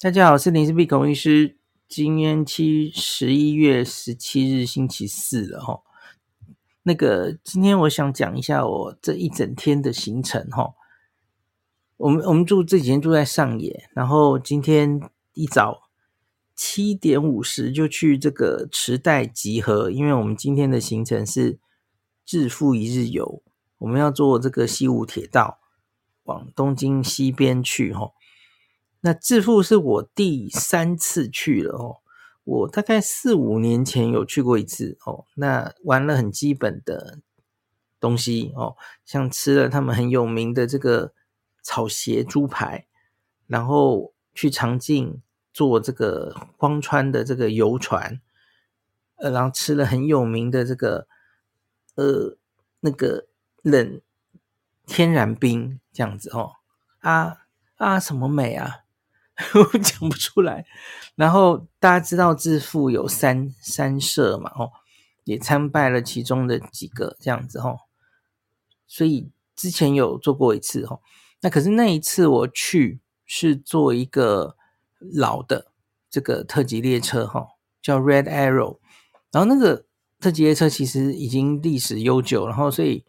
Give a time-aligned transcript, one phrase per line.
[0.00, 1.56] 大家好，我是林氏璧孔医师。
[1.88, 5.80] 今天七十一月十七日星期四了哈。
[6.82, 10.74] 那个今天我想讲一下我这一整天的行程哈。
[11.96, 15.00] 我们我们住这几天住在上野，然后今天
[15.32, 15.84] 一早
[16.54, 21.58] 七点五十就去这个池袋集合，因为我们今天的行程是
[22.26, 23.42] 致富一日游，
[23.78, 25.60] 我们要坐这个西武铁道
[26.24, 28.10] 往东京西边去哈。
[29.06, 32.00] 那致富是我第三次去了哦，
[32.42, 37.18] 我大概四五年前有去过一次哦，那玩了很基本的
[38.00, 41.12] 东西哦，像吃了他们很有名的这个
[41.62, 42.86] 草鞋猪排，
[43.46, 45.20] 然后去长径
[45.52, 48.22] 坐这个荒川的这个游船，
[49.16, 51.06] 呃，然后吃了很有名的这个
[51.96, 52.38] 呃
[52.80, 53.26] 那个
[53.60, 54.00] 冷
[54.86, 56.52] 天然冰这样子哦，
[57.00, 57.44] 啊
[57.76, 58.83] 啊什么美啊！
[59.54, 60.64] 我讲不出来，
[61.16, 64.70] 然后大家知道致富有三三社嘛，哦，
[65.24, 67.80] 也参拜了其中的几个这样子，哦，
[68.86, 71.00] 所以之前有做过一次，哦，
[71.40, 74.56] 那可是那一次我去是坐一个
[75.00, 75.72] 老的
[76.08, 77.48] 这个特急列车，哈，
[77.82, 78.78] 叫 Red Arrow，
[79.32, 79.86] 然后那个
[80.20, 83.04] 特急列车其实已经历史悠久，然后所以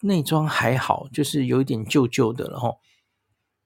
[0.00, 2.74] 内装还好，就是有一点旧旧的了，哈，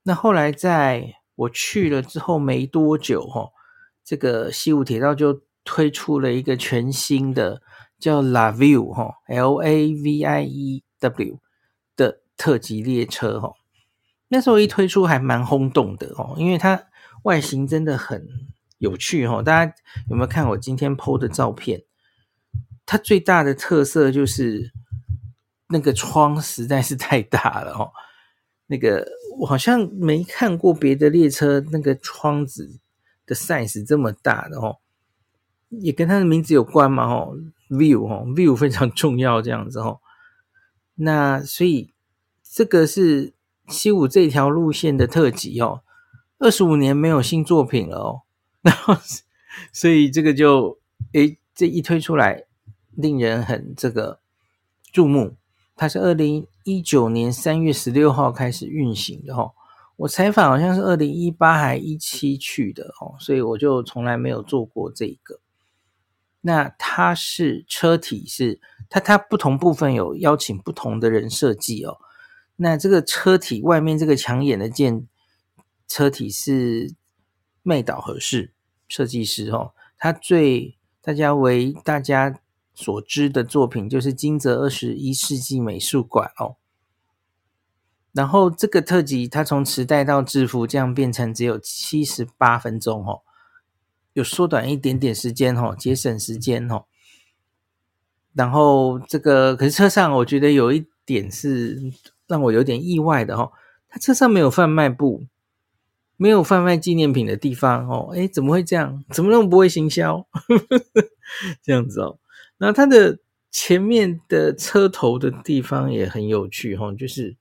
[0.03, 3.51] 那后来在我去了之后没多久，哈，
[4.05, 7.63] 这个西武铁道就推出了一个全新的
[7.99, 11.41] 叫 La View 哈，L A V I E W
[11.97, 13.55] 的特级列车，哈。
[14.29, 16.87] 那时候一推出还蛮轰动的，哦，因为它
[17.25, 18.27] 外形真的很
[18.79, 19.43] 有趣，哈。
[19.43, 19.75] 大家
[20.09, 21.85] 有没有看我今天 PO 的照片？
[22.87, 24.73] 它最大的特色就是
[25.69, 27.91] 那个窗实在是太大了，哦。
[28.67, 29.07] 那个
[29.39, 32.79] 我好像没看过别的列车那个窗子
[33.27, 34.79] 的 size 这么大的哦，
[35.71, 37.37] 也跟它的名字有关嘛哦
[37.69, 40.01] ，view 哦，view 非常重要这样子哦。
[40.97, 41.93] 那所以
[42.43, 43.33] 这个是
[43.69, 45.83] 西武这条路线的特辑哦，
[46.39, 48.23] 二十五年没有新作品了哦，
[48.63, 48.97] 然后
[49.73, 50.79] 所以这个就
[51.13, 52.45] 诶这一推出来，
[52.93, 54.21] 令人很这个
[54.93, 55.37] 注目。
[55.77, 59.53] 它是二零一九年三月十六号开始运行的哈，
[59.97, 65.41] 我采访好像是二零一八还一七去的哦，所以我就从来没有做过这个。
[66.41, 71.99] 那它是车体是它它不同部分有邀请不同的人设计哦。
[72.57, 75.07] 那这个车体外面这个抢眼的件
[75.87, 76.95] 车体是
[77.63, 78.53] 妹岛和世
[78.89, 82.41] 设计师哦，他最大家为大家。
[82.75, 86.57] 所知的作品就是金泽二十一世纪美术馆哦，
[88.13, 93.23] 然后这个特辑它从磁带到制服这样变成只有七十八分钟哦，
[94.13, 96.85] 有缩短一点点时间哦，节省时间哦。
[98.33, 101.93] 然后这个可是车上我觉得有一点是
[102.27, 103.53] 让我有点意外的哦，
[103.89, 105.25] 它车上没有贩卖部，
[106.17, 109.05] 没有贩卖纪念品的地方哦，诶，怎么会这样？
[109.11, 110.27] 怎么那么不会行销？
[111.63, 112.19] 这样子哦。
[112.59, 113.19] 那它的
[113.51, 117.37] 前面的车头的地方也很有趣哈，就是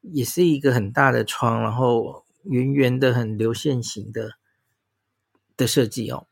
[0.00, 4.32] 也是一个很大的窗，然后圆圆的、很流线型的
[5.56, 6.26] 的设计哦。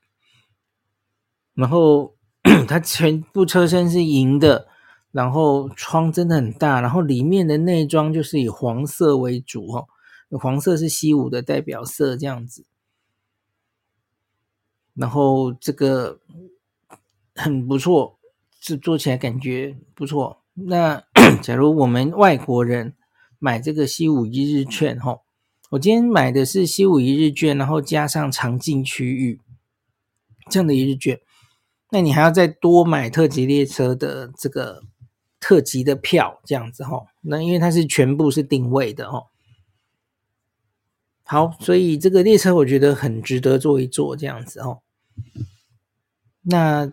[1.54, 2.14] 然后
[2.68, 4.68] 它全部车身是银的，
[5.12, 9.88] 然后窗真的很大，然后里面的内装就是以黄色为主哦，
[10.38, 12.64] 黄色是西武的代表色这样子。
[14.94, 16.20] 然后这个
[17.40, 18.18] 很不错。
[18.62, 20.42] 是做起来感觉不错。
[20.52, 21.02] 那
[21.40, 22.94] 假如我们外国人
[23.38, 25.20] 买这个西武一日券，哈，
[25.70, 29.40] 我今天买的是西武一日券，然后加上长进区域
[30.50, 31.18] 这样的一日券，
[31.90, 34.82] 那你还要再多买特急列车的这个
[35.40, 37.06] 特急的票，这样子哈。
[37.22, 39.22] 那因为它是全部是定位的哈。
[41.22, 44.80] 好，所以这个列车我觉得很值得坐一坐，这样子哈。
[46.42, 46.92] 那。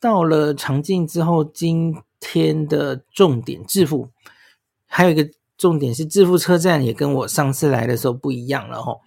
[0.00, 4.10] 到了长径之后，今天的重点致富，
[4.86, 9.00] 还有一个重点是致富车站也跟我上次来的时候不一样了吼。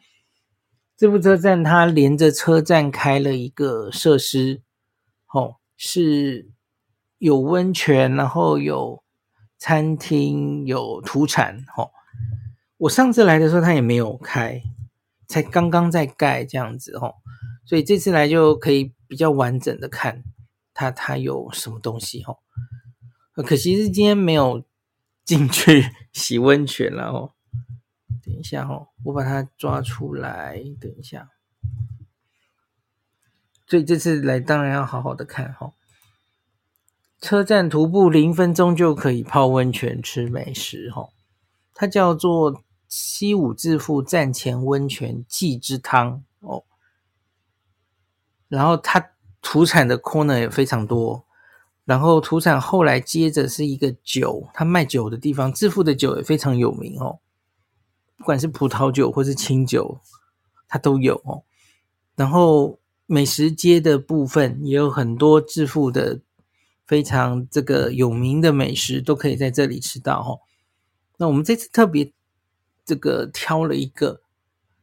[0.97, 4.62] 致富车站它连着车站开了一个设施，
[5.25, 6.50] 吼，是
[7.19, 9.03] 有温泉，然后有
[9.57, 11.92] 餐厅，有土产，吼。
[12.77, 14.62] 我上次来的时候它也没有开，
[15.27, 17.15] 才刚刚在盖这样子吼，
[17.65, 20.24] 所以这次来就可以比较完整的看。
[20.79, 22.37] 它它有什么东西哦？
[23.43, 24.63] 可惜是今天没有
[25.25, 27.33] 进去洗温泉了哦。
[28.23, 31.31] 等一下哦，我把它抓出来，等一下。
[33.67, 35.73] 所以这次来当然要好好的看哈。
[37.19, 41.09] 车站徒步零分钟就可以泡温泉吃美食哈，
[41.73, 46.63] 它叫做西武致富站前温泉季之汤哦。
[48.47, 49.11] 然后它
[49.41, 51.25] 土产的 corner 也非常多，
[51.86, 57.19] 然后土产后来接着是一个酒，它卖酒的地方，致富的酒也非常有名哦，
[58.18, 60.00] 不管是葡萄酒或是清酒，
[60.68, 61.44] 它都有哦。
[62.15, 66.19] 然后美食街的部分也有很多致富的
[66.85, 70.39] 非常这个有名的美食都可以在这里吃到哦。
[71.18, 72.12] 那我们这次特别
[72.85, 74.21] 这个挑了一个，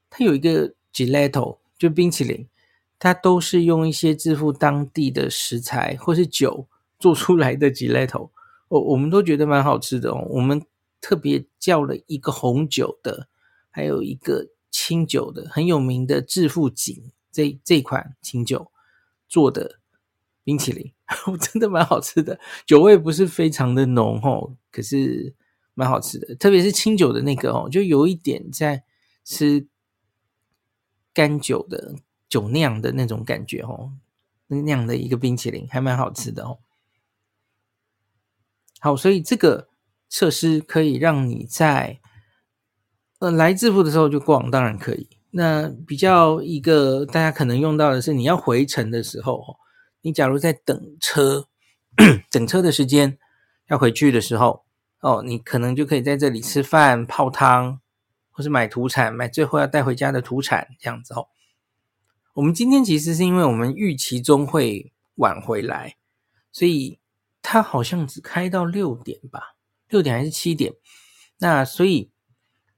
[0.08, 2.48] 它有一个 gelato 就冰淇淋，
[2.98, 6.66] 它都是用一些致富当地的食材或是酒
[6.98, 8.30] 做出来的 gelato，
[8.68, 10.26] 我我们都觉得蛮好吃的哦。
[10.30, 10.64] 我们
[11.00, 13.28] 特别叫了一个红酒的，
[13.70, 17.12] 还有一个清酒的，很有名的致富锦。
[17.30, 18.72] 这这款清酒
[19.28, 19.78] 做的
[20.42, 20.90] 冰淇淋，
[21.38, 25.34] 真的蛮好吃的，酒味不是非常的浓哦，可是
[25.74, 28.84] 蛮好吃的，特别是清酒的那个哦，就有一点在
[29.22, 29.66] 吃
[31.12, 31.96] 干酒的
[32.36, 33.92] 酒酿的那种感觉哦，
[34.46, 36.58] 那样的一个冰淇淋还蛮好吃的哦。
[38.78, 39.68] 好，所以这个
[40.10, 41.98] 设施可以让你在
[43.20, 45.08] 呃来致富的时候就逛，当然可以。
[45.30, 49.56] 那比较一个大家可能用到的是，你要回程的时候，
[50.02, 51.48] 你假如在等车，
[52.30, 53.16] 等车的时间
[53.68, 54.66] 要回去的时候，
[55.00, 57.80] 哦，你可能就可以在这里吃饭、泡汤，
[58.30, 61.28] 或是买土产，买最后要带回家的土产这样子哦。
[62.36, 65.96] 我们今天其实是因为我们预期中会晚回来，
[66.52, 67.00] 所以
[67.40, 69.56] 它好像只开到六点吧，
[69.88, 70.74] 六点还是七点？
[71.38, 72.10] 那所以。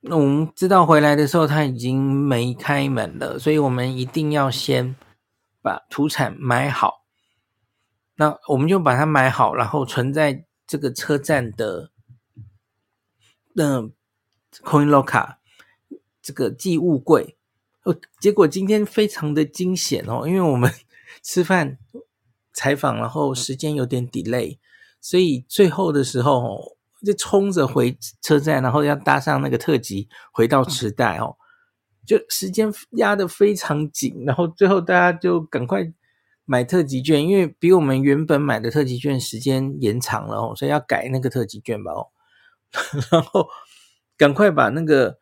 [0.01, 4.95] 那我们知道回来的时候他已经没开门了，所以我们一定要先
[5.61, 7.05] 把土产买好。
[8.15, 11.91] 那我们就把它买好，然后存在这个车站的
[13.55, 13.91] 那、呃、
[14.63, 15.39] Coin Locker
[16.23, 17.37] 这个寄物柜。
[17.91, 20.71] 哦，结果今天非常的惊险哦，因为我们
[21.23, 21.79] 吃饭
[22.53, 24.59] 采访，然后时间有点 delay，
[25.01, 26.75] 所以最后的时候哦。
[27.07, 31.37] 就冲着回车站，然后要搭上那个特急回到池袋哦，
[32.05, 35.93] 就时间压得非常紧，然后最后大家就赶快
[36.45, 42.09] 买特急券，因为比我们原本买的特急券时间延长了哦，所以要改那个特急券吧哦，
[43.13, 43.47] 然后
[44.17, 45.19] 赶快把那个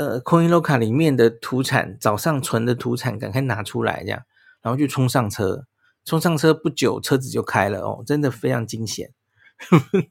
[0.00, 4.22] 呃，Coinlo 卡里面的土产早上存的土产赶快拿出来，这样，
[4.62, 5.66] 然后就冲上车，
[6.06, 9.12] 冲上车不久车子就开了哦，真的非常惊险。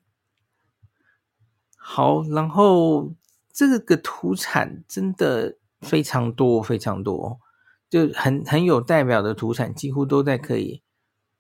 [1.75, 3.15] 好，然后
[3.51, 7.39] 这个土产真的非常多，非常多，
[7.89, 10.83] 就很很有代表的土产，几乎都在可以，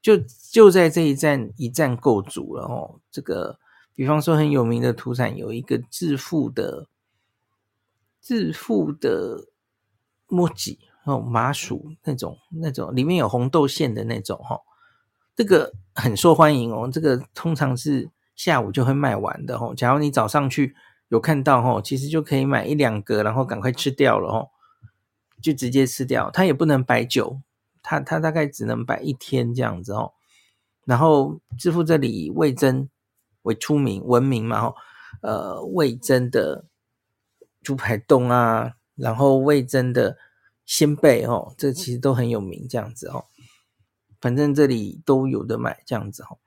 [0.01, 0.17] 就
[0.51, 2.99] 就在这一站一站够足了哦。
[3.11, 3.59] 这个，
[3.93, 6.87] 比方说很有名的土产，有一个致富的
[8.21, 9.47] 致富的
[10.27, 14.59] 墨迹哦，麻薯那种那种，里面有红豆馅的那种哈，
[15.35, 16.89] 这个很受欢迎哦。
[16.91, 18.09] 这个通常是。
[18.35, 20.73] 下午就会卖完的吼，假如你早上去
[21.09, 24.49] 有看到吼，其实就可以买一两个，然后赶快吃掉了吼，
[25.41, 26.31] 就直接吃掉。
[26.31, 27.41] 它也不能摆酒，
[27.83, 30.13] 它它大概只能摆一天这样子哦。
[30.85, 32.87] 然后致富这里以味噌
[33.41, 34.75] 为出名闻名嘛吼，
[35.21, 36.63] 呃，味噌的
[37.61, 40.17] 猪排冻啊，然后味噌的
[40.65, 43.25] 鲜贝哦，这其实都很有名这样子哦。
[44.21, 46.37] 反正这里都有的买这样子哦。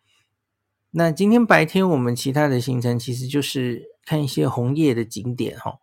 [0.90, 5.78] 那今天白天我们其他的行程其实就是看一些红叶的景点哈。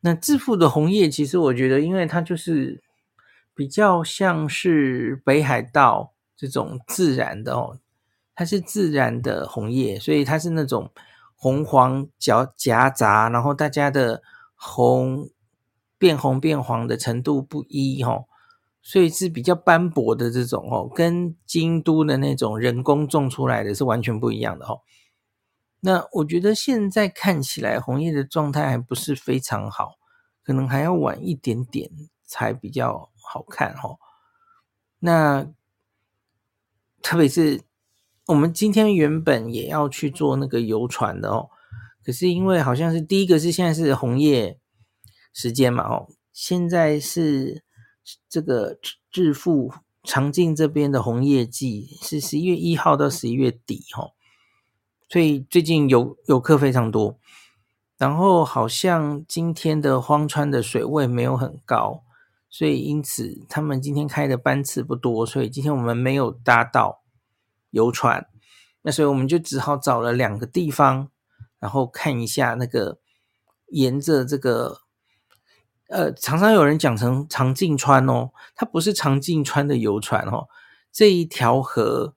[0.00, 2.82] 那致富的红叶其实我觉得，因为它就是
[3.54, 7.78] 比较像是北海道这种自然的哦，
[8.34, 10.90] 它是自然的红叶，所以它是那种
[11.36, 14.22] 红黄夹夹杂，然后大家的
[14.56, 15.30] 红
[15.96, 18.24] 变红变黄的程度不一哈。
[18.82, 24.80] 所以是比较斑驳的这种哦，跟京都的那种人工种出来的是完全不一样的哦。
[25.80, 29.94] 那我觉得现在看起来红叶的状态还不是非常好，
[30.44, 31.90] 可能还要晚一点点
[32.24, 33.98] 才比较好看哦。
[35.00, 35.48] 那
[37.02, 37.62] 特别是
[38.26, 41.48] 我们今天原本也要去坐那个游船的哦，
[42.04, 44.58] 可是因为好像是第一个是现在是红叶
[45.32, 47.64] 时间嘛哦，现在是。
[48.28, 48.78] 这个
[49.10, 49.72] 致富
[50.04, 54.10] 长靖这边的红叶季是十一月一号到十一月底哈，
[55.08, 57.18] 所以最近游游客非常多。
[57.98, 62.04] 然后好像今天的荒川的水位没有很高，
[62.48, 67.02] 所以因此他们今天开的班次不多，所以今天我们没有搭到
[67.76, 68.26] 游船。
[68.82, 71.10] 那所以我们就只好找了两个地方，
[71.60, 72.98] 然后看一下那个
[73.68, 74.80] 沿着这个。
[75.88, 80.48] 呃，常常有人讲成长径川哦，它不是长径川的游船哦，
[80.90, 82.16] 这一条河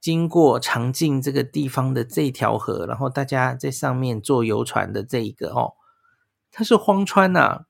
[0.00, 5.74] 经过长径这个地方的这一条河，然后大家在上面坐游船的这一个哦，
[6.50, 7.66] 它是荒川呐、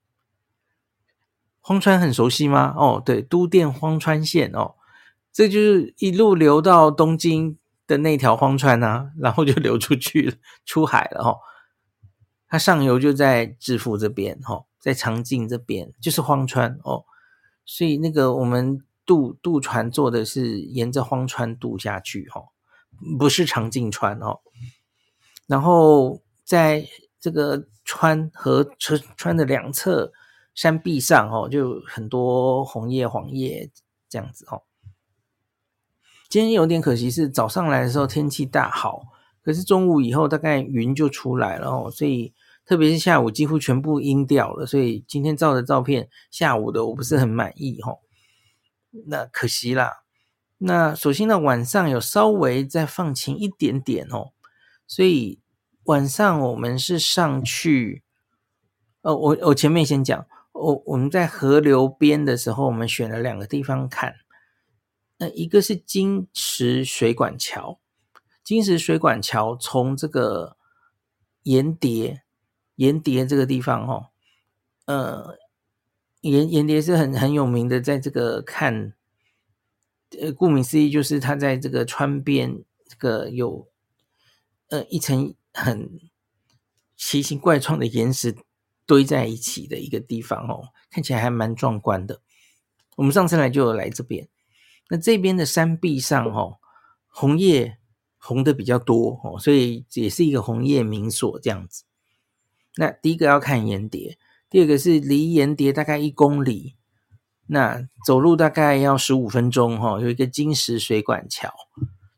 [1.60, 2.74] 荒川很熟悉吗？
[2.74, 4.76] 哦，对，都电荒川线哦，
[5.32, 11.38] 这就是一路流到东京的那条荒川呐、啊，然后就流出去了，出海了哦。
[12.48, 14.66] 它上游就在致富这边哦。
[14.78, 17.04] 在长径这边就是荒川哦，
[17.64, 22.44] 所以那个我们渡渡船坐的是沿着荒川渡下去哈、哦，
[23.16, 24.40] 不是长径川哦。
[25.46, 26.84] 然后在
[27.20, 30.12] 这个川和川川的两侧
[30.52, 33.70] 山壁上哦，就很多红叶黄叶
[34.08, 34.62] 这样子哦。
[36.32, 39.02] 今天有点可惜是早上来的时候天气大好，
[39.44, 42.32] 可是中午以后大概云就出来了哦，所以。
[42.64, 47.98] 特别是下午几乎全部阴掉了，所以今天照的照片下午的我不是很满意哦，
[49.08, 50.04] 那可惜啦。
[50.58, 54.30] 那首先呢，晚上有稍微再放晴一点点哦，
[54.86, 55.40] 所以
[55.86, 58.04] 晚上我们是上去，
[59.02, 64.14] 呃，我我前面先讲，我我们在河流边的时候，我们选了两个地方看，
[65.22, 67.78] 那一个是金石水管桥，
[68.42, 70.56] 金石水管桥从这个
[71.44, 72.24] 盐蝶。
[72.76, 74.08] 盐蝶这个地方，哦，
[74.86, 75.38] 呃，
[76.22, 78.94] 盐盐蝶是很很有名的，在这个看，
[80.18, 83.68] 呃，顾名思义，就是它在这个川边，这个有
[84.68, 86.00] 呃一层很
[86.96, 88.34] 奇形怪状的岩石
[88.86, 92.22] 堆在一起的一个地方，哦，看起来还蛮壮观的。
[92.96, 94.28] 我们上次来就有来这边，
[94.92, 96.58] 那这边的山壁上，哦，
[97.08, 97.78] 红叶
[98.18, 101.84] 红的比较多，哦，所以也是一个红叶名所这样子。
[102.76, 104.18] 那第一个要看岩蝶，
[104.50, 106.76] 第二个是离岩蝶大概一公里，
[107.46, 109.98] 那走路大概要十五分钟哈。
[109.98, 111.50] 有一个金石水管桥，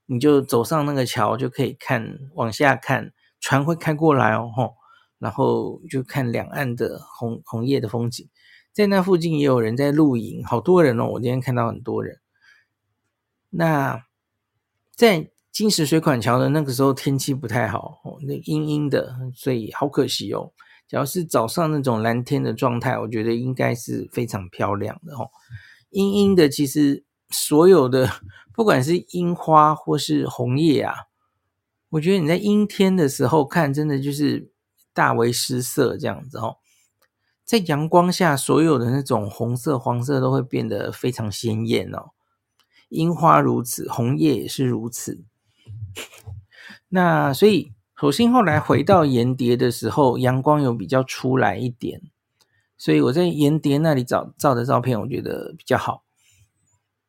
[0.07, 4.50] 你就走上那个桥就可以看往下看，船会开过来哦，
[5.21, 8.28] 然后就看两岸的红红叶的风景。
[8.73, 12.19] 在那附近也有人在露营，好多人哦，我今天看到很多人。
[13.56, 14.04] 那
[14.94, 15.30] 在。
[15.54, 20.50] 金石水管桥的那个时候天气不太好哦，那阴阴的，所以好可惜哦。
[20.88, 25.30] 只要是早上那种蓝天的状态，我觉得应该是非常漂亮的哦。
[25.90, 28.11] 阴阴的，其实所有的
[28.52, 30.92] 不管是樱花或是红叶啊，
[31.90, 34.50] 我觉得你在阴天的时候看，真的就是
[34.92, 36.56] 大为失色这样子哦。
[37.44, 42.11] 在阳光下，所有的那种红色、黄色都会变得非常鲜艳哦。
[42.94, 45.24] 樱花如此，红叶也是如此。
[46.88, 52.00] 那所以，首先后来回到盐蝶的时候，阳光有比较出来一点，
[52.78, 56.04] 所以我在盐蝶那里找照的照片，我觉得比较好。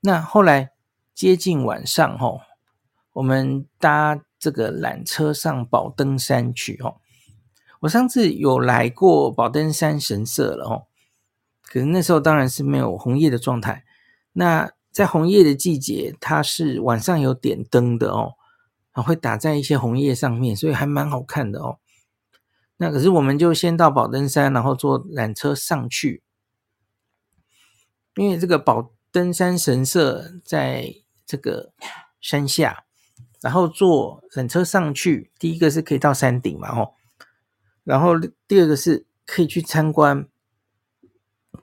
[0.02, 0.72] 那后来
[1.14, 2.42] 接近晚上吼，
[3.14, 7.00] 我们搭这个缆车上宝登山去吼。
[7.82, 10.88] 我上次有来过宝登山神社了吼，
[11.62, 13.84] 可是那时候当然是没有红叶的状态。
[14.34, 18.36] 那在红叶的季节，它是晚上有点灯的哦。
[19.04, 21.80] 会打在一些红叶上面，所以还蛮好看的哦。
[22.78, 26.24] 那可是我们就先到宝登山，然后坐缆车上去，
[28.16, 31.74] 因为这个宝登山神社在这个
[32.22, 32.86] 山下，
[33.42, 36.94] 然后坐缆车上去，第一个是可以到山顶嘛，吼，
[37.84, 40.26] 然后第二个是可以去参观、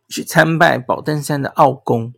[0.07, 2.13] 去参拜宝登山的奥宫。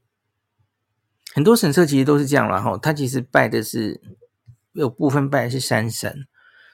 [1.34, 4.00] 很多神社其实都是这样啦，吼，他其实拜的是。
[4.74, 6.26] 有部分拜的是山神，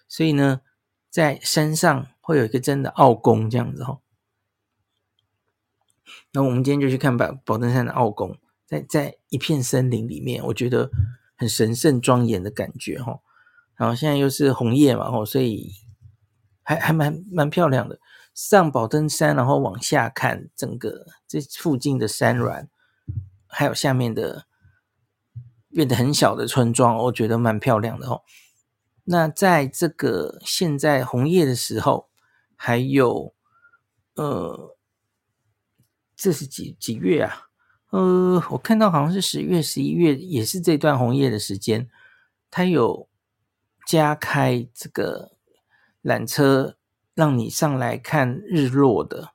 [0.09, 0.62] 所以呢，
[1.11, 4.00] 在山上会有一个真的奥宫这样子哈。
[6.33, 10.90] 那我们今天就去看宝宝登山的奥宫，在在一片森林里面，我觉得
[11.37, 13.21] 很神圣庄严的感觉哈。
[13.75, 15.71] 然后现在又是红叶嘛，吼，所以
[16.62, 18.00] 还还蛮蛮漂亮的。
[18.33, 22.67] 上宝登山，然后往下看整个这附近的山峦，
[23.47, 24.47] 还有下面的。
[25.73, 28.23] 变得很小的村庄，我觉得蛮漂亮的哦。
[29.05, 32.09] 那在这个现在红叶的时候，
[32.55, 33.35] 还有
[34.15, 34.77] 呃，
[36.15, 37.49] 这是几几月啊？
[37.91, 41.89] 呃，我看到好像是十月、十一月，也是这段红叶的时间，
[42.50, 43.09] 它有
[43.87, 45.33] 加开这个
[46.03, 46.77] 缆车
[47.15, 49.33] 让你上来看日落的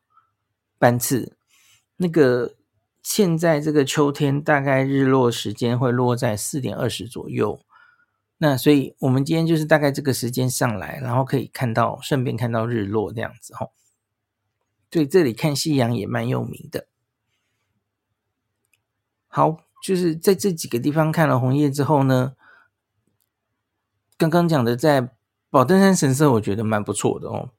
[0.77, 1.37] 班次。
[1.97, 2.55] 那个
[3.05, 7.61] 现在这个秋天大概日落时间会落在四点二十左右。
[8.39, 13.73] 那所以我们今天就是大概这个时间上来，然后可以看到，顺便看到日落这样子吼。
[14.89, 16.87] 所以这里看夕阳也蛮有名的。
[19.27, 22.35] 好，就是在这几个地方看了红叶之后呢，
[24.17, 25.11] 刚刚讲的在
[25.51, 27.51] 宝登山神社，我觉得蛮不错的哦。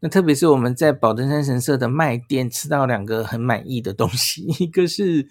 [0.00, 5.28] 那特别是我们在宝登山神社的卖店吃到两个很满意的东西， 一个是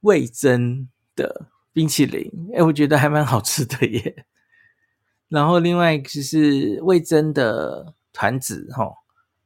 [0.00, 1.48] 味噌的。
[1.74, 4.26] 冰淇淋，哎，我觉得还蛮好吃的耶。
[5.30, 8.92] 然后另外就是味噌的团子，哈，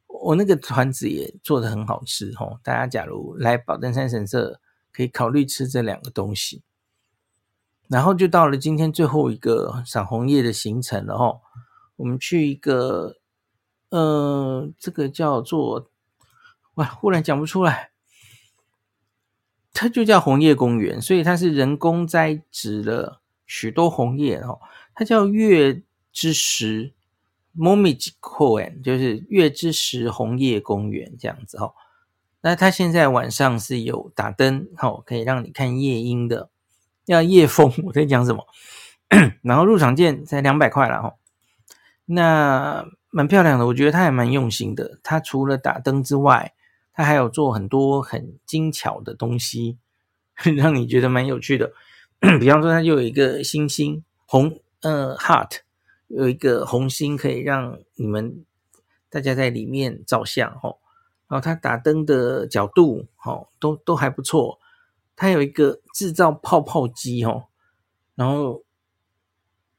[0.07, 2.59] 我那个团子也做得很好吃，哈。
[2.61, 4.59] 大家假如来宝登山神社，
[4.91, 6.63] 可以考虑吃这两个东西。
[7.87, 11.39] 然后就到了今天最后一个赏红叶的行程了，哈。
[11.95, 13.15] 我们去一个，
[13.89, 15.89] 呃，这个叫做，
[16.75, 17.91] 哇，忽然讲不出来。
[19.73, 24.59] 它就叫红叶公园，所以它是人工栽植了许多红叶哦。
[24.95, 26.93] 它叫月之石
[27.55, 31.75] Momiji Koen，就是月之石红叶公园这样子哦。
[32.41, 36.49] 那它现在晚上是有打灯哦，可以让你看夜莺的，
[37.05, 37.71] 要夜风。
[37.85, 38.47] 我在讲什么？
[39.43, 41.13] 然后入场券才两百块了哦。
[42.05, 44.99] 那蛮漂亮的，我觉得它也蛮用心的。
[45.03, 46.53] 它除了打灯之外，
[46.93, 49.77] 它还有做很多很精巧的东西，
[50.57, 51.71] 让你觉得蛮有趣的。
[52.39, 55.59] 比方说，它就有一个星星红，呃，heart，
[56.07, 58.43] 有一个红心可以让你们
[59.09, 60.77] 大家在里面照相哦。
[61.27, 64.59] 然后它打灯的角度，哦，都都还不错。
[65.15, 67.45] 它有一个制造泡泡机哦，
[68.15, 68.63] 然后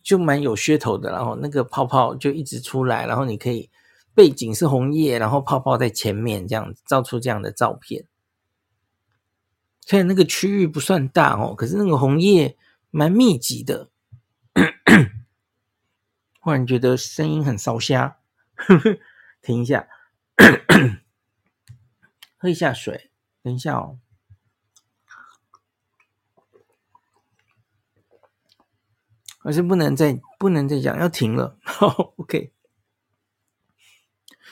[0.09, 1.13] 就蛮有噱头的。
[1.13, 3.69] 然后那个泡泡就一直出来，然后你可以。
[4.15, 8.05] 背景是红叶，然后泡泡在前面，这样照出这样的照片。
[9.83, 12.57] 虽然那个区域不算大哦，可是那个红叶
[12.91, 13.91] 蛮密集的。
[16.41, 18.19] 忽然觉得声音很烧瞎，
[19.41, 19.87] 停一下，
[22.39, 24.01] 喝一下水，等一下哦。
[29.49, 31.57] 还是不能再不能再讲，要停了。
[31.65, 32.53] 好， OK。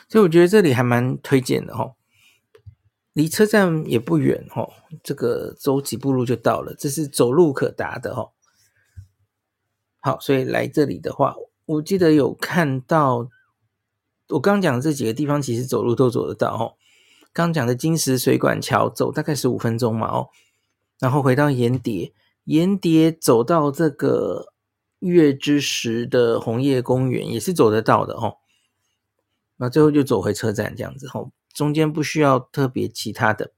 [0.08, 1.94] 所以我觉得这里还蛮推荐的哈，
[3.12, 4.66] 离车站也不远哈，
[5.02, 8.30] 这个走几步路就到了，这是走路可达的哈。
[10.00, 13.28] 好，所以来这里的话，我记得有看到
[14.30, 16.72] 我刚讲的这几个地方，其实走路都走得到哈。
[17.34, 20.30] 刚讲的金石水管桥走大概十五分钟嘛哦，
[20.98, 24.54] 然后回到岩叠，岩叠走到这个
[25.06, 28.38] 月之石的红叶公园也是走得到的哦。
[29.56, 33.52] 那最后就走回车站这样子哦，中间不需要特别其他的。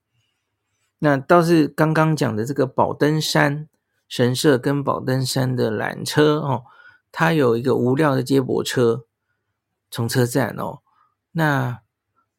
[1.00, 3.68] 那倒是刚刚讲的这个宝登山
[4.08, 6.64] 神社跟宝登山的缆车哦，
[7.10, 9.06] 它有一个无料的接驳车
[9.90, 10.80] 从车站哦，
[11.32, 11.80] 那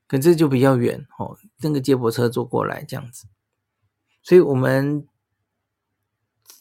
[0.07, 3.27] 可这就比较远哦，那个接驳车坐过来这样子，
[4.23, 5.07] 所以我们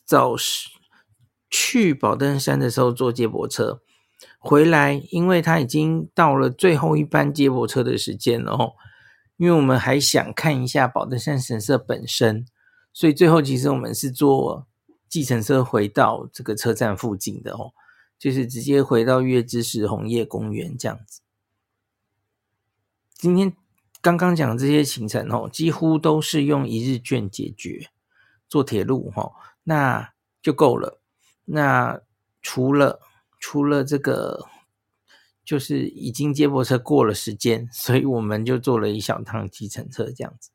[0.05, 0.69] 早时
[1.51, 3.81] 去宝登山的时候坐接驳车。
[4.39, 8.73] 回来，因为他已经到了最后一班接驳车的时间了哦。
[9.37, 12.45] 因为我们还想看一下宝登山神社本身，
[12.93, 14.67] 所以最后其实我们是坐
[15.09, 17.73] 计程车回到这个车站附近的哦，
[18.19, 21.21] 就是直接回到月之石红叶公园这样子。
[23.15, 23.53] 今天
[24.01, 27.91] 刚刚讲的这些行程哦，几乎都是用一日券解决，
[28.49, 29.31] 坐铁路哈，
[29.63, 30.98] 那就够了。
[31.51, 32.01] 那
[32.43, 33.01] 除了
[33.41, 34.47] 除了这个，
[35.45, 40.51] 就是已经接驳车过了时间，所以我们就坐了一小趟计程车这样子。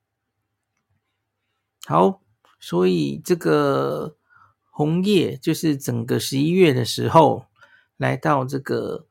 [1.85, 2.21] 好，
[2.59, 4.15] 所以这个
[4.69, 7.47] 红叶就是整个十一月的时候
[7.97, 9.07] 来到这个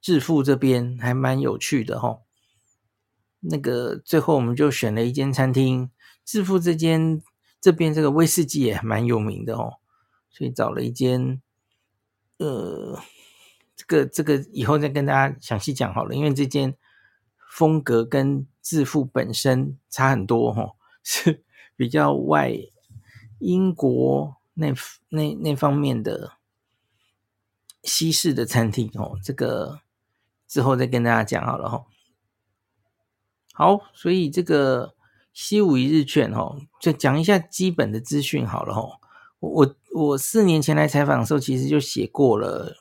[0.00, 2.20] 致富这边，还蛮有趣的齁。
[3.40, 5.90] 那个最后我们就选了一间餐厅，
[6.24, 7.22] 致富这间
[7.60, 9.74] 这边这个威士忌也蛮有名的哦，
[10.36, 11.40] 所以找了一间，
[12.38, 13.00] 呃。
[13.78, 16.74] 这个这个以后再跟大家详细讲好了，因为这间
[17.50, 21.44] 风格跟致富本身差很多哈， 是
[21.76, 22.56] 比较外
[23.38, 24.72] 英国那
[25.10, 26.38] 那那方面的
[27.82, 29.18] 西式的餐厅哦。
[29.22, 29.82] 这个
[30.48, 31.84] 之后再跟大家讲好了哈。
[33.52, 34.94] 好，所以这个
[35.34, 38.98] 西武一日券哦，就讲一下基本的资讯好了哈。
[39.38, 42.76] 我我四年前来采访的时候，其实就写过了。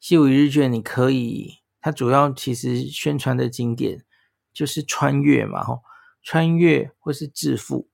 [0.00, 4.04] 西武日券，你可以它主要其实宣传的景点
[4.52, 5.82] 就是穿越嘛，吼，
[6.22, 7.88] 穿越或是致富。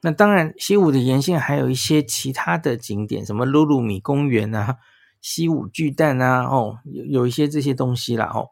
[0.00, 4.78] 那当然，西武的沿线还有一些其他的景点，什么噜噜米公园啊、
[5.20, 8.50] 西武巨蛋啊，哦，有有一些这些东西啦，哦，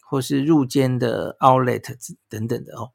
[0.00, 1.96] 或是入间的 Outlet
[2.28, 2.92] 等等的哦。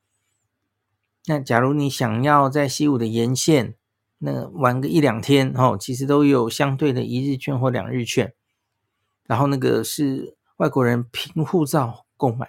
[1.25, 3.75] 那假如你想要在西武的沿线
[4.19, 8.33] 那玩个一两天，哦，其实都有相对的一日券或两日券，
[9.25, 12.47] 然后那个是外国人凭护照购买。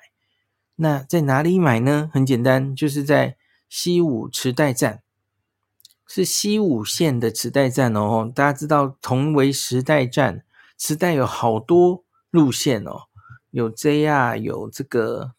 [0.77, 2.11] 那在哪里买呢？
[2.13, 3.37] 很简单，就是在
[3.69, 5.03] 西武池袋站。
[6.11, 10.43] 是西武线的池袋站哦，大家知道同为时代站，
[10.79, 13.09] 池袋有好多路线哦，
[13.51, 15.35] 有 JR，有这个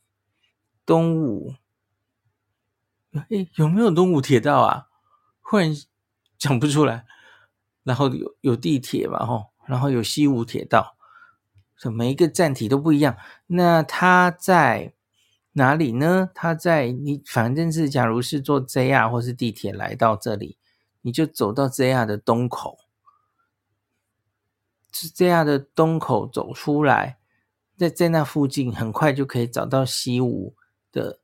[0.85, 1.55] 东武，
[3.29, 4.89] 诶，有没有东武铁道啊？
[5.41, 5.73] 忽然
[6.39, 7.05] 讲不出来。
[7.83, 10.97] 然后有有地铁嘛，吼，然后有西武铁道，
[11.93, 13.15] 每一个站体都不一样。
[13.45, 14.93] 那它在
[15.51, 16.31] 哪里呢？
[16.33, 20.57] 它在你反正是，假如是坐 JR 或是地铁来到这里。
[21.01, 22.77] 你就走到 JR 的东口，
[24.91, 27.17] 是 JR 的东口走出来，
[27.77, 30.55] 在在那附近很快就可以找到西武
[30.91, 31.19] 的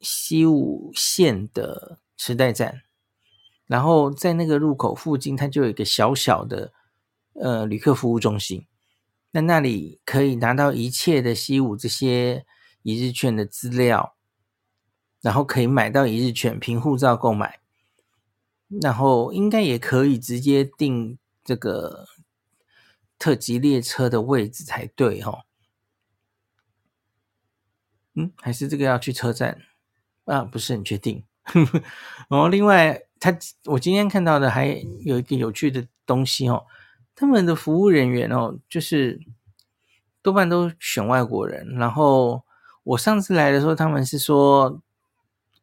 [0.00, 2.82] 西武线的池袋站，
[3.72, 6.74] 然后在那个入口附近，它就有一个小小的
[7.32, 8.66] 呃旅客服务中心，
[9.30, 12.44] 那那里可以拿到一切的西武这些
[12.82, 14.14] 一日券的资料，
[15.22, 17.60] 然后可以买到一日券，凭护照购买。
[18.82, 22.06] 然后应该也可以直接订这个
[23.18, 25.44] 特急列车的位置才对哦。
[28.16, 29.62] 嗯，还是这个要去车站
[30.26, 30.44] 啊？
[30.44, 31.24] 不是很确定。
[32.28, 34.66] 然后另外，他我今天看到的还
[35.04, 36.66] 有一个有趣的东西哦，
[37.14, 39.20] 他们的服务人员哦，就是
[40.20, 41.76] 多半都选外国人。
[41.76, 42.42] 然后
[42.82, 44.82] 我上次来的时候，他们是说，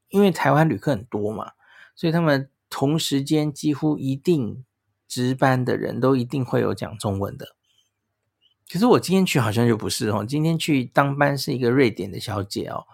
[0.08, 1.52] 因为台湾旅客很多嘛，
[1.94, 2.50] 所以他们。
[2.72, 4.64] 同时间几乎一定
[5.08, 7.56] 值班的人都一定会有讲中文的，
[8.72, 10.24] 可是我今天去好像就不是哦。
[10.24, 12.86] 今天去当班是一个瑞典的小姐哦，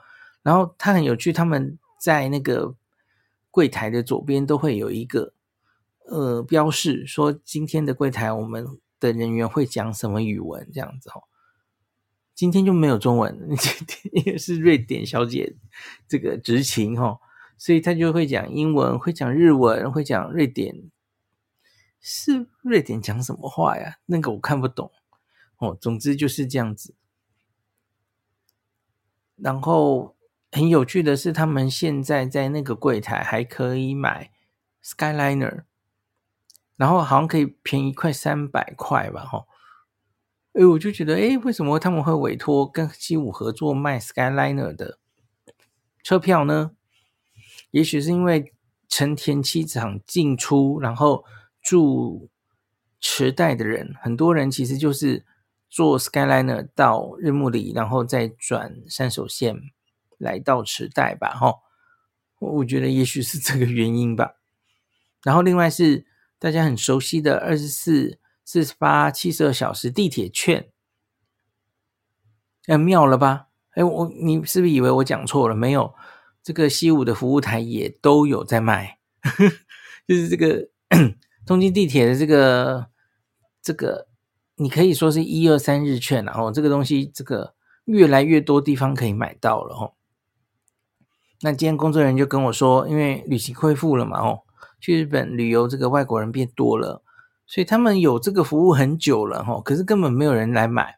[0.43, 2.73] 然后她很有趣，他们在那个
[3.55, 5.33] 柜台的左边都会有一个
[6.09, 8.67] 呃标示，说今天的柜台我们
[8.99, 11.23] 的人员会讲什么语文这样子哦。
[12.33, 15.55] 今天就没有中文， 今天也是瑞典小姐
[16.05, 17.21] 这个执勤哦。
[17.57, 20.91] 所以他就会讲英文，会讲日文，会讲瑞典，
[22.01, 23.99] 是瑞典讲什么话呀？
[24.07, 24.91] 那个我看不懂
[25.59, 25.77] 哦。
[25.79, 26.93] 总之就是这样子。
[29.37, 30.14] 然后
[30.55, 34.31] 很有趣的是，他们现在在那个柜台还可以买
[34.81, 35.63] Skyliner，
[36.77, 39.25] 然后好像可以便宜快三百块吧？
[39.25, 39.45] 哈，
[40.53, 44.97] 哎，我就觉得，哎，为什么他们会委托跟西武合作卖 Skyliner 的
[46.01, 46.71] 车票呢？
[47.71, 48.53] 也许是因为
[48.87, 51.25] 成田机场进出，然后
[51.61, 52.29] 住
[53.01, 55.25] 池袋的人，很多人其实就是
[55.69, 59.59] 坐 Skyliner 到日暮里，然后再转山手线
[60.17, 61.29] 来到池袋吧。
[61.29, 61.55] 哈，
[62.39, 64.35] 我觉得也许是这个原因吧。
[65.23, 66.05] 然后另外是
[66.37, 70.69] 大家很熟悉的二十四、四十八、七十二小时地铁券，
[72.67, 73.47] 哎，妙了吧？
[73.71, 75.55] 哎，我你是不是以为我讲错了？
[75.55, 75.93] 没有。
[76.43, 78.99] 这个西武的服务台也都有在卖，
[80.07, 80.69] 就是这个
[81.43, 82.85] 东京地铁的这个
[83.63, 84.07] 这个，
[84.53, 89.95] 你可以说是一二三日券，然后这个东西这个越来越多地方可以买到了哦。
[91.41, 94.41] 那今天工作人员就跟我说，因为旅行恢复了嘛，哦，
[94.79, 97.03] 去日本旅游这个外国人变多了，
[97.45, 100.95] 所以他们有这个服务很久了，哦，可是根本没有人来买，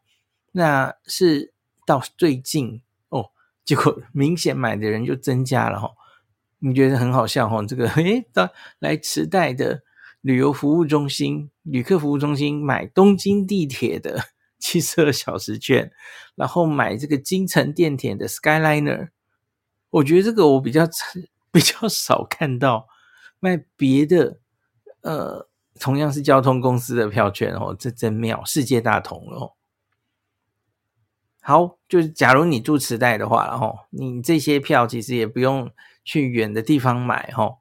[0.52, 1.54] 那是
[1.86, 3.32] 到最近哦。
[3.66, 5.90] 结果明显买的人就增加了哈，
[6.60, 7.62] 你觉得很好笑哈？
[7.66, 9.82] 这个诶，到来池袋的
[10.22, 14.22] 旅游服务中心、旅客服务中心买东京地铁的
[14.60, 15.92] 七十二小时券，
[16.36, 19.10] 然后买这个京成电铁的 Skyliner，
[19.90, 20.88] 我觉得这个我比较
[21.52, 22.88] 比较少看到
[23.40, 24.40] 卖别的，
[25.02, 25.48] 呃，
[25.80, 29.54] 同样是交通公司的票券哦，这真妙，世界大同哦。
[31.42, 35.72] 好，就是假如你住池袋的话，然后你这些票其实也不用
[36.04, 37.60] 去远的地方买，哈，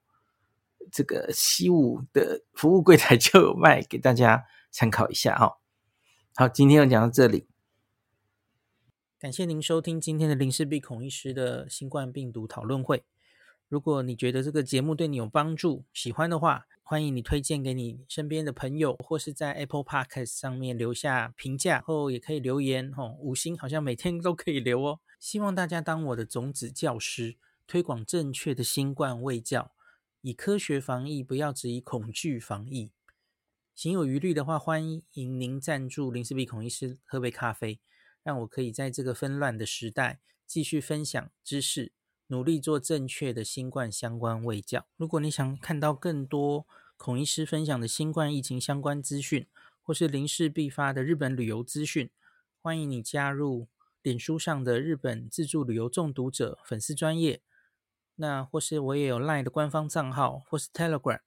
[0.91, 5.59] 这个西武的服务柜台 就有卖，给大家参考一下，哈。
[6.35, 7.47] 好，今天就讲到这里，
[9.19, 13.03] 感谢您收听今天的林氏璧孔医师的新冠病毒讨论会。
[13.67, 25.01] 如果你觉得这个节目对你有帮助，喜欢的话，欢迎你推荐给你身边的朋友，或是在 Apple Podcast 上面留下评价，后也可以留言哦，五星好像每天都可以留哦。
[25.19, 29.73] 希望大家当我的种子教师，推广正确的新冠卫教，
[30.21, 32.91] 以科学防疫，不要只以恐惧防疫。
[33.75, 37.81] 行有余力的话，欢迎您赞助林氏璧孔医师喝杯咖啡，
[38.27, 41.93] 让我可以在这个纷乱的时代继续分享知识。
[42.27, 44.85] 努力做正确的新冠相关卫教。
[44.97, 49.47] 如果你想看到更多孔医师分享的新冠疫情相关资讯，
[49.81, 52.11] 或是林氏必发的日本旅游资讯，
[52.61, 53.69] 欢迎你加入
[54.03, 57.41] 脸书上的日本自助旅游中毒者粉丝专业。
[58.17, 61.21] 那或是我也有 LINE 的官方账号，或是 Telegram。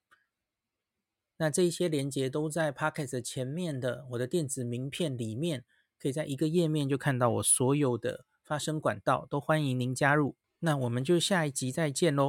[1.38, 5.64] 那这一些连接都在 Pocket 前面的我的电子名片里面，
[6.00, 10.34] 可以在一个页面就看到我所有的发声管道，都欢迎您加入。
[10.60, 12.28] 那我们就下一集再见喽。